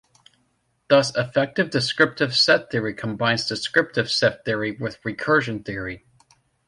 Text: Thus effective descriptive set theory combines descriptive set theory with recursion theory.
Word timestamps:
Thus 0.87 1.15
effective 1.15 1.69
descriptive 1.69 2.35
set 2.35 2.71
theory 2.71 2.95
combines 2.95 3.45
descriptive 3.47 4.09
set 4.09 4.43
theory 4.45 4.71
with 4.71 4.99
recursion 5.03 5.63
theory. 5.63 6.07